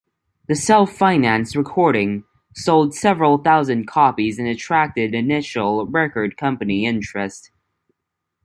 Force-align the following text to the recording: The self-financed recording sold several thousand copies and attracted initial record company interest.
The 0.47 0.55
self-financed 0.55 1.55
recording 1.55 2.23
sold 2.55 2.95
several 2.95 3.37
thousand 3.37 3.85
copies 3.87 4.39
and 4.39 4.47
attracted 4.47 5.13
initial 5.13 5.85
record 5.85 6.37
company 6.37 6.85
interest. 6.87 7.51